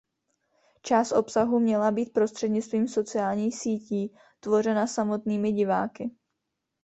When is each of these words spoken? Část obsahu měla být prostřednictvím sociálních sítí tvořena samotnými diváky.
Část 0.81 1.11
obsahu 1.11 1.59
měla 1.59 1.91
být 1.91 2.13
prostřednictvím 2.13 2.87
sociálních 2.87 3.55
sítí 3.59 4.15
tvořena 4.39 4.87
samotnými 4.87 5.51
diváky. 5.51 6.11